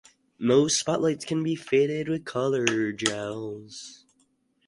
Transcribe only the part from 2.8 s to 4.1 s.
gels.